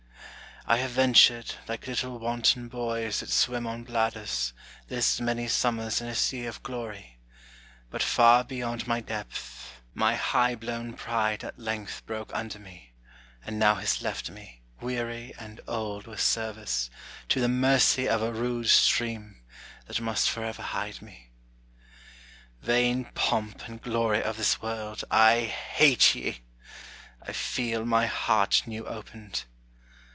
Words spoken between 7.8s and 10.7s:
But far beyond my depth: my high